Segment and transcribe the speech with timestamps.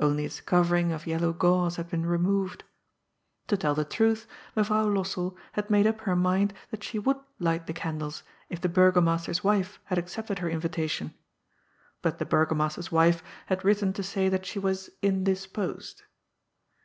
[0.00, 2.64] Only its cover ing of yellow gauze had been removed.
[3.46, 7.68] To tell the truth, Mevrouw Lossell had made up her mind that she would light
[7.68, 11.14] the candles if the Burgomaster's wife had accepted her invitation.
[12.02, 16.02] But the Burgomaster's wife had written to say that she was indisposed.